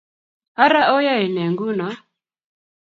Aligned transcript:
Ara 0.63 0.81
oyaene 0.95 1.41
nguno? 1.51 1.89